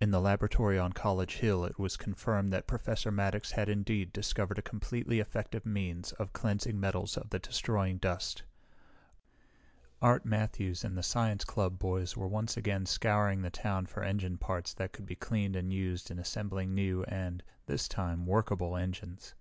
In 0.00 0.10
the 0.12 0.20
laboratory 0.22 0.78
on 0.78 0.94
College 0.94 1.34
Hill 1.36 1.66
it 1.66 1.78
was 1.78 1.98
confirmed 1.98 2.50
that 2.54 2.66
Professor 2.66 3.10
Maddox 3.10 3.50
had 3.50 3.68
indeed 3.68 4.10
discovered 4.10 4.58
a 4.58 4.62
completely 4.62 5.18
effective 5.20 5.66
means 5.66 6.12
of 6.12 6.32
cleansing 6.32 6.80
metals 6.80 7.18
of 7.18 7.28
the 7.28 7.38
destroying 7.38 7.98
dust. 7.98 8.44
Art 10.00 10.24
Matthews 10.24 10.84
and 10.84 10.96
the 10.96 11.02
science 11.02 11.44
club 11.44 11.78
boys 11.78 12.16
were 12.16 12.28
once 12.28 12.56
again 12.56 12.86
scouring 12.86 13.42
the 13.42 13.50
town 13.50 13.84
for 13.84 14.02
engine 14.02 14.38
parts 14.38 14.72
that 14.72 14.92
could 14.94 15.04
be 15.04 15.16
cleaned 15.16 15.54
and 15.54 15.70
used 15.70 16.10
in 16.10 16.18
assembling 16.18 16.74
new 16.74 17.04
and, 17.04 17.42
this 17.66 17.88
time, 17.88 18.24
workable 18.24 18.74
engines. 18.74 19.34